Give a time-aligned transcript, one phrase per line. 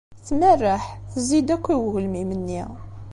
[0.27, 2.61] Tmerreḥ, tezzi-d akk i ugelmim-nni.